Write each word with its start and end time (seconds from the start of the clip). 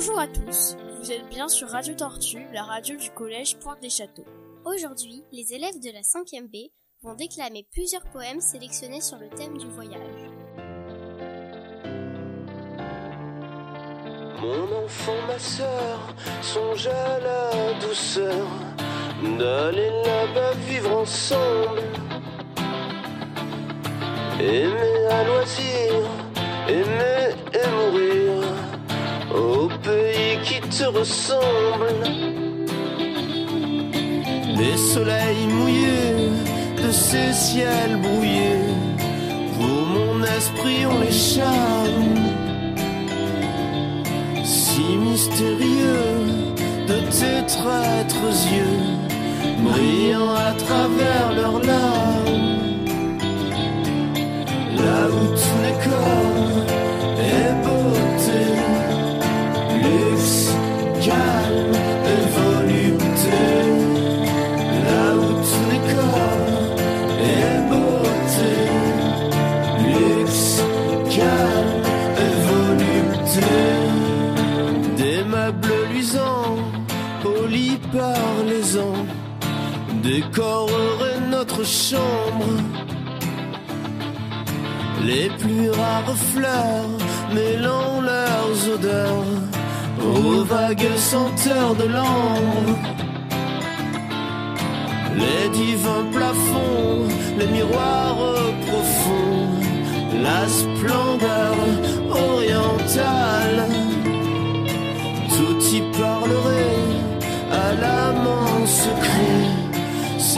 Bonjour 0.00 0.20
à 0.20 0.28
tous, 0.28 0.76
vous 1.00 1.10
êtes 1.10 1.28
bien 1.28 1.48
sur 1.48 1.70
Radio 1.70 1.92
Tortue, 1.92 2.46
la 2.52 2.62
radio 2.62 2.94
du 2.94 3.10
collège 3.10 3.58
Pointe 3.58 3.80
des 3.82 3.90
Châteaux. 3.90 4.24
Aujourd'hui, 4.64 5.24
les 5.32 5.54
élèves 5.54 5.80
de 5.80 5.90
la 5.90 6.02
5e 6.02 6.46
B 6.46 6.70
vont 7.02 7.16
déclamer 7.16 7.66
plusieurs 7.72 8.04
poèmes 8.12 8.40
sélectionnés 8.40 9.00
sur 9.00 9.18
le 9.18 9.28
thème 9.28 9.58
du 9.58 9.66
voyage. 9.66 10.30
Mon 14.40 14.84
enfant, 14.84 15.20
ma 15.26 15.36
sœur, 15.36 16.14
songe 16.42 16.86
à 16.86 17.18
la 17.18 17.74
douceur 17.80 18.46
d'aller 19.20 19.90
là-bas 20.04 20.52
vivre 20.68 20.96
ensemble. 20.96 21.82
Aimer 24.38 25.06
à 25.10 25.24
loisir, 25.24 25.92
aimer 26.68 27.34
et 27.52 27.68
mourir 27.68 28.07
qui 30.48 30.60
te 30.60 30.84
ressemble. 30.84 32.04
Les 34.60 34.76
soleils 34.76 35.46
mouillés 35.46 36.30
de 36.82 36.90
ces 36.90 37.32
ciels 37.32 37.96
brouillés, 38.02 38.66
pour 39.56 39.80
mon 39.94 40.22
esprit 40.24 40.86
on 40.86 40.98
les 41.00 41.12
charme. 41.12 42.14
Si 44.44 44.86
mystérieux 44.96 46.16
de 46.90 46.98
tes 47.18 47.40
traîtres 47.56 48.30
yeux, 48.56 48.80
brillant 49.66 50.32
à 50.48 50.52
travers 50.64 51.32
leurs 51.38 51.60
larmes. 51.70 52.48
Là 54.84 55.00
où 55.16 55.26
tout 55.40 55.58
n'est 55.62 55.80
corps 55.84 56.07
décoreraient 80.18 81.22
notre 81.30 81.64
chambre. 81.64 82.52
Les 85.04 85.28
plus 85.42 85.70
rares 85.70 86.16
fleurs 86.32 86.94
mêlant 87.34 88.00
leurs 88.10 88.58
odeurs 88.74 89.30
aux 90.12 90.42
vagues 90.54 90.96
senteurs 90.96 91.74
de 91.82 91.86
l'ambre. 91.96 92.74
Les 95.22 95.48
divins 95.62 96.06
plafonds, 96.16 97.06
les 97.38 97.50
miroirs 97.56 98.22
profonds, 98.66 99.50
la 100.26 100.40
splendeur 100.48 101.54
orientale. 102.10 102.67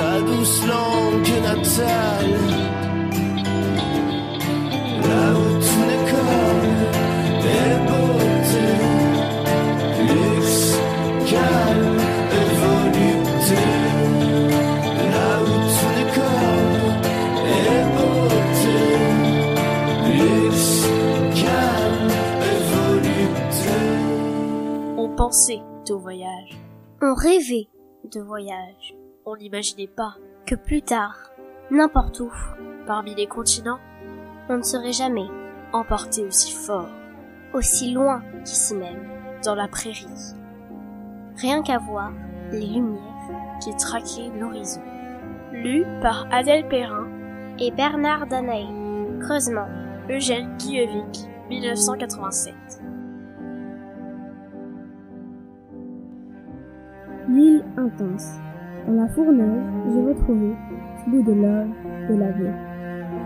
Sa 0.01 0.20
douce 0.23 0.61
langue 0.67 1.34
natale. 1.48 2.37
Là 5.09 5.25
où 5.41 5.47
tout 5.65 5.84
n'est 5.89 6.06
corps 6.12 6.67
et 7.59 7.75
beauté, 7.89 8.69
luxe, 10.11 10.65
calme 11.33 12.00
et 12.39 12.49
volupté. 12.62 13.62
Là 15.15 15.31
où 15.43 15.55
tout 15.75 15.91
n'est 15.97 16.10
corps 16.19 16.97
et 17.59 17.81
beauté, 17.97 18.81
luxe, 20.19 20.77
calme 21.43 22.12
et 22.49 22.60
volupté. 22.75 23.78
On 24.97 25.09
pensait 25.15 25.62
au 25.91 25.99
voyage, 25.99 26.53
On 27.03 27.15
rêvait 27.15 27.69
de 28.12 28.21
voyage, 28.21 28.94
on 29.25 29.36
n'imaginait 29.36 29.86
pas, 29.86 30.16
que 30.47 30.54
plus 30.54 30.82
tard, 30.82 31.31
n'importe 31.70 32.20
où, 32.20 32.32
parmi 32.86 33.14
les 33.14 33.26
continents, 33.26 33.78
on 34.48 34.58
ne 34.58 34.62
serait 34.62 34.92
jamais 34.92 35.28
emporté 35.72 36.25
aussi 36.25 36.53
fort, 36.53 36.88
aussi 37.53 37.92
loin 37.92 38.22
qu'ici 38.44 38.75
même. 38.75 39.09
dans 39.44 39.54
la 39.54 39.69
prairie, 39.69 40.06
Rien 41.36 41.62
qu'à 41.62 41.78
voir 41.78 42.12
les 42.50 42.66
lumières 42.66 43.59
qui 43.62 43.75
traquaient 43.76 44.30
l'horizon. 44.38 44.82
Lu 45.53 45.86
par 46.03 46.26
Adèle 46.30 46.69
Perrin, 46.69 47.09
et 47.60 47.70
Bernard 47.70 48.26
Danaé. 48.26 48.66
Creusement. 49.20 49.69
Eugène 50.09 50.56
Guillevic, 50.56 51.28
1987. 51.48 52.54
L'île 57.28 57.64
intense. 57.76 58.41
Dans 58.86 58.94
la 58.94 59.08
fournaise, 59.08 59.62
j'ai 59.92 60.02
retrouvé 60.02 60.54
ce 61.04 61.10
bout 61.10 61.22
de 61.22 61.32
l'or 61.32 61.66
de 62.08 62.14
la 62.14 62.30
vie. 62.32 62.50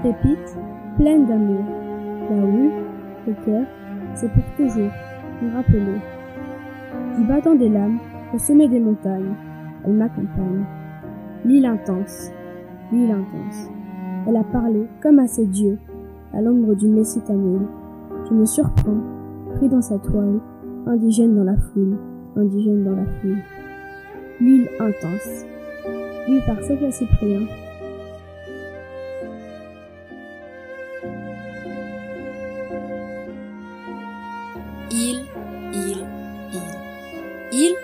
Pépite, 0.03 0.59
pleine 0.97 1.27
d'amour. 1.27 1.65
Là 2.31 2.45
où, 2.45 2.71
le 3.27 3.35
cœur, 3.45 3.65
c'est 4.15 4.31
pour 4.33 4.45
toujours 4.57 4.91
me 5.43 5.55
rappeler. 5.55 6.01
Du 7.17 7.25
battant 7.25 7.55
des 7.55 7.69
lames, 7.69 7.99
au 8.35 8.39
sommet 8.39 8.69
des 8.69 8.81
montagnes, 8.81 9.35
elle 9.85 9.95
m'accompagne. 9.95 10.65
L'île 11.45 11.67
intense, 11.67 12.31
l'île 12.91 13.13
intense. 13.13 13.71
Elle 14.27 14.37
a 14.37 14.45
parlé 14.45 14.87
comme 15.03 15.19
à 15.19 15.27
ses 15.27 15.47
dieux, 15.47 15.79
à 16.33 16.41
l'ombre 16.41 16.75
du 16.75 16.89
messie 16.89 17.21
tamil. 17.21 17.61
Je 18.29 18.35
me 18.35 18.45
surprends, 18.45 19.01
pris 19.55 19.69
dans 19.69 19.83
sa 19.83 19.99
toile, 19.99 20.41
indigène 20.87 21.37
dans 21.37 21.45
la 21.45 21.57
foule, 21.57 21.97
indigène 22.37 22.85
dans 22.85 22.97
la 22.97 23.07
foule. 23.21 23.39
L'île 24.41 24.69
intense. 24.81 25.45
Lue 26.27 26.41
par 26.45 26.61
Sophia 26.63 26.91
Cyprien. 26.91 27.47
Île, 34.91 35.25
île, 35.73 36.05
île. 36.53 37.53
Île 37.53 37.75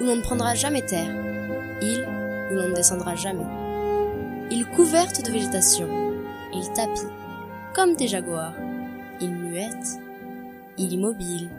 où 0.00 0.04
l'on 0.04 0.16
ne 0.16 0.22
prendra 0.22 0.54
jamais 0.54 0.82
terre. 0.82 1.10
Île 1.82 2.06
où 2.50 2.54
l'on 2.54 2.68
ne 2.68 2.74
descendra 2.74 3.14
jamais. 3.14 3.46
Île 4.50 4.66
couverte 4.74 5.24
de 5.26 5.30
végétation. 5.30 5.88
Île 6.54 6.72
tapis, 6.74 7.12
comme 7.74 7.96
des 7.96 8.08
jaguars. 8.08 8.54
Île 9.20 9.36
muette. 9.36 10.00
Île 10.78 10.92
immobile. 10.94 11.50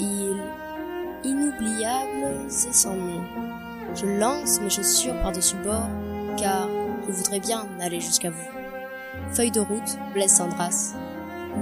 Île 0.00 0.40
inoubliables 1.26 2.46
et 2.48 2.72
sans 2.72 2.94
nom. 2.94 3.22
Je 3.94 4.06
lance 4.06 4.60
mes 4.60 4.70
chaussures 4.70 5.20
par-dessus 5.22 5.56
bord, 5.64 5.88
car 6.36 6.68
je 7.06 7.12
voudrais 7.12 7.40
bien 7.40 7.66
aller 7.80 8.00
jusqu'à 8.00 8.30
vous. 8.30 8.48
Feuille 9.32 9.50
de 9.50 9.60
route, 9.60 9.98
Blaise 10.12 10.34
Sandras, 10.34 10.94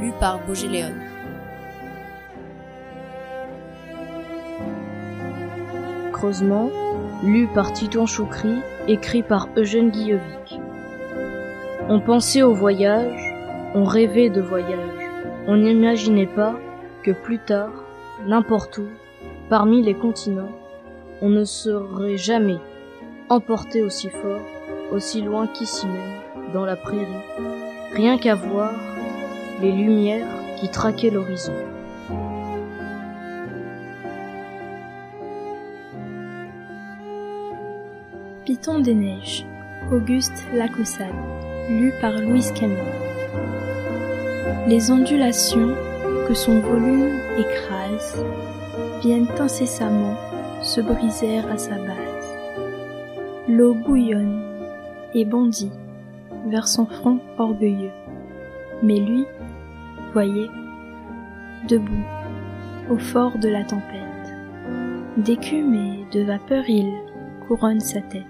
lu 0.00 0.12
par 0.20 0.44
Boger 0.46 0.68
Léon. 0.68 0.94
Creusement, 6.12 6.70
lu 7.22 7.46
par 7.54 7.72
Titon 7.72 8.06
Choukri, 8.06 8.56
écrit 8.88 9.22
par 9.22 9.48
Eugène 9.56 9.90
Guillevic. 9.90 10.60
On 11.88 12.00
pensait 12.00 12.42
au 12.42 12.54
voyage, 12.54 13.34
on 13.74 13.84
rêvait 13.84 14.30
de 14.30 14.40
voyage, 14.40 15.10
on 15.46 15.56
n'imaginait 15.56 16.26
pas 16.26 16.54
que 17.02 17.10
plus 17.10 17.38
tard, 17.38 17.72
n'importe 18.26 18.78
où, 18.78 18.88
parmi 19.48 19.82
les 19.82 19.94
continents, 19.94 20.52
on 21.22 21.28
ne 21.28 21.44
serait 21.44 22.16
jamais 22.16 22.58
emporté 23.28 23.82
aussi 23.82 24.08
fort, 24.08 24.40
aussi 24.92 25.22
loin 25.22 25.46
qu'ici 25.46 25.86
même, 25.86 26.52
dans 26.52 26.64
la 26.64 26.76
prairie, 26.76 27.06
rien 27.92 28.18
qu'à 28.18 28.34
voir 28.34 28.72
les 29.60 29.72
lumières 29.72 30.26
qui 30.58 30.68
traquaient 30.68 31.10
l'horizon. 31.10 31.52
Python 38.44 38.78
des 38.80 38.94
neiges, 38.94 39.46
Auguste 39.90 40.46
Lacaussade, 40.52 41.08
lu 41.68 41.92
par 42.00 42.12
Louise 42.12 42.52
Camus. 42.52 42.76
Les 44.66 44.90
ondulations 44.90 45.74
que 46.28 46.34
son 46.34 46.60
volume 46.60 47.18
écrase 47.38 48.24
viennent 49.04 49.28
incessamment 49.38 50.16
se 50.62 50.80
briser 50.80 51.38
à 51.38 51.58
sa 51.58 51.76
base. 51.76 52.38
L'eau 53.46 53.74
bouillonne 53.74 54.42
et 55.12 55.26
bondit 55.26 55.70
vers 56.46 56.66
son 56.66 56.86
front 56.86 57.20
orgueilleux. 57.36 57.92
Mais 58.82 58.98
lui, 58.98 59.26
voyez, 60.14 60.48
debout, 61.68 62.06
au 62.90 62.96
fort 62.96 63.36
de 63.38 63.48
la 63.48 63.64
tempête. 63.64 64.00
D'écume 65.18 65.74
et 65.74 66.16
de 66.16 66.22
vapeur 66.22 66.64
il 66.68 66.90
couronne 67.46 67.80
sa 67.80 68.00
tête, 68.00 68.22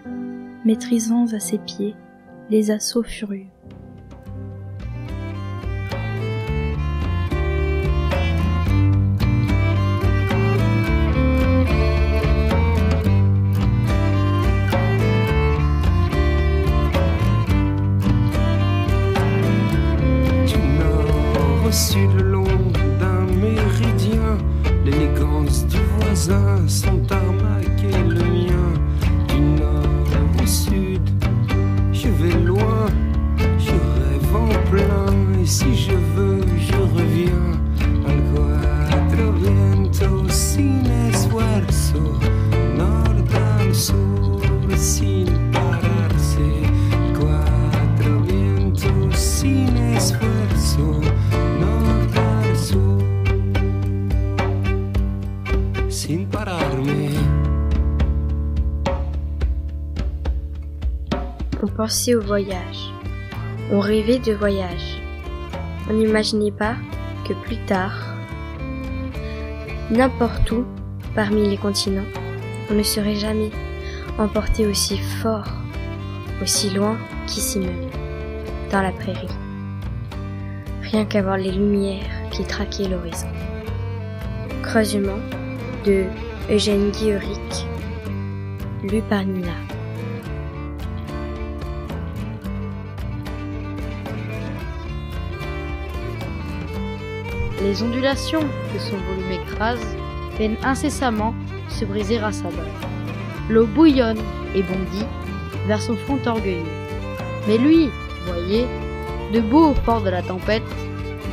maîtrisant 0.64 1.26
à 1.32 1.38
ses 1.38 1.58
pieds 1.58 1.94
les 2.50 2.72
assauts 2.72 3.04
furieux. 3.04 3.53
Nord 21.92 22.16
au 22.18 22.23
pensait 61.84 62.14
au 62.14 62.22
voyage. 62.22 62.94
On 63.70 63.78
rêvait 63.78 64.18
de 64.18 64.32
voyage. 64.32 65.02
On 65.86 65.92
n'imaginait 65.92 66.50
pas 66.50 66.76
que 67.28 67.34
plus 67.34 67.58
tard, 67.66 68.16
n'importe 69.90 70.50
où, 70.50 70.64
parmi 71.14 71.46
les 71.46 71.58
continents, 71.58 72.10
on 72.70 72.74
ne 72.74 72.82
serait 72.82 73.16
jamais 73.16 73.50
emporté 74.18 74.66
aussi 74.66 74.96
fort, 74.96 75.52
aussi 76.40 76.70
loin 76.70 76.96
qu'ici 77.26 77.58
même, 77.58 77.90
dans 78.72 78.80
la 78.80 78.92
prairie. 78.92 79.36
Rien 80.90 81.04
qu'à 81.04 81.20
voir 81.20 81.36
les 81.36 81.52
lumières 81.52 82.30
qui 82.30 82.44
traquaient 82.44 82.88
l'horizon. 82.88 83.28
Creusement 84.62 85.20
de 85.84 86.04
Eugène 86.50 86.92
Guilleric, 86.92 87.66
lu 88.84 89.02
par 89.02 89.26
Nina. 89.26 89.73
Les 97.64 97.82
ondulations 97.82 98.42
que 98.74 98.78
son 98.78 98.98
volume 98.98 99.32
écrase 99.32 99.96
peinent 100.36 100.58
incessamment 100.62 101.34
se 101.70 101.86
briser 101.86 102.18
à 102.18 102.30
sa 102.30 102.44
base. 102.44 102.58
L'eau 103.48 103.66
bouillonne 103.66 104.18
et 104.54 104.62
bondit 104.62 105.06
vers 105.66 105.80
son 105.80 105.96
front 105.96 106.20
orgueilleux. 106.26 106.60
Mais 107.48 107.56
lui, 107.56 107.88
voyez, 108.26 108.66
debout 109.32 109.70
au 109.70 109.74
fort 109.74 110.02
de 110.02 110.10
la 110.10 110.20
tempête, 110.20 110.62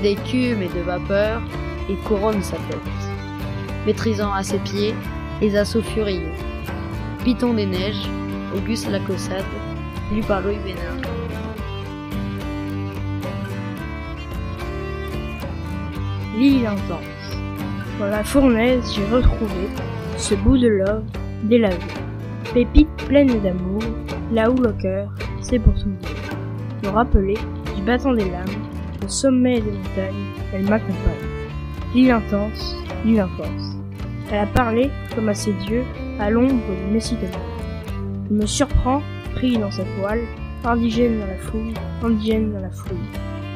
d'écume 0.02 0.62
et 0.62 0.70
de 0.70 0.80
vapeur, 0.80 1.42
il 1.90 1.98
couronne 1.98 2.42
sa 2.42 2.56
tête, 2.56 3.02
maîtrisant 3.86 4.32
à 4.32 4.42
ses 4.42 4.60
pieds 4.60 4.96
les 5.42 5.58
assauts 5.58 5.82
furieux. 5.82 6.32
Python 7.26 7.56
des 7.56 7.66
neiges, 7.66 8.08
Auguste 8.56 8.90
Lacaussade, 8.90 9.44
lu 10.14 10.22
par 10.22 10.40
Louis 10.40 10.60
Bénin. 10.64 11.21
L'île 16.38 16.66
intense. 16.66 17.38
Dans 18.00 18.06
la 18.06 18.24
fournaise, 18.24 18.94
j'ai 18.96 19.06
retrouvé 19.14 19.68
ce 20.18 20.34
bout 20.36 20.58
de 20.58 20.68
love 20.68 21.04
délavé. 21.44 21.78
Pépite 22.54 22.90
pleine 23.08 23.42
d'amour, 23.42 23.82
là 24.32 24.50
où 24.50 24.56
le 24.56 24.72
cœur, 24.74 25.10
c'est 25.42 25.60
pour 25.60 25.74
tout 25.74 25.90
Me 26.84 26.90
rappeler 26.90 27.38
du 27.76 27.82
battant 27.84 28.14
des 28.14 28.30
lames, 28.30 28.48
au 29.04 29.08
sommet 29.10 29.60
des 29.60 29.72
montagnes, 29.72 30.32
elle 30.54 30.64
m'accompagne. 30.64 31.28
L'île 31.94 32.12
intense, 32.12 32.76
l'île 33.06 33.20
intense. 33.20 33.78
Elle 34.32 34.40
a 34.40 34.48
parlé 34.48 34.90
comme 35.14 35.28
à 35.28 35.34
ses 35.34 35.54
dieux 35.54 35.84
à 36.20 36.30
l'ombre 36.30 36.54
du 36.54 36.94
Messicano. 36.94 37.38
Il 38.30 38.38
me 38.38 38.46
surprend, 38.46 39.02
pris 39.36 39.58
dans 39.58 39.72
sa 39.72 39.84
toile, 40.00 40.22
indigène 40.64 41.20
dans 41.20 41.28
la 41.28 41.38
foule, 41.38 41.74
indigène 42.02 42.54
dans 42.54 42.62
la 42.62 42.72
foule. 42.72 42.98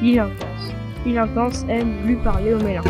L'île 0.02 0.20
intense. 0.20 0.74
L'île 1.06 1.20
intense 1.20 1.66
nord 1.66 2.84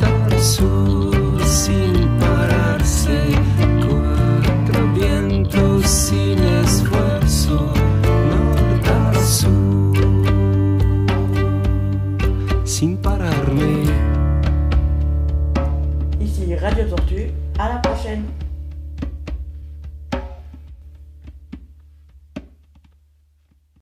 al 0.00 0.38
sur 9.20 9.92
sin 12.64 12.96
pararme. 12.96 13.84
Ici 16.20 16.54
Radio 16.54 16.84
Tortue, 16.88 17.30
à 17.58 17.74
la 17.74 17.76
prochaine 17.80 18.24